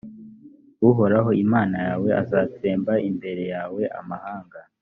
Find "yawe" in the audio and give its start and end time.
1.87-2.09, 3.53-3.83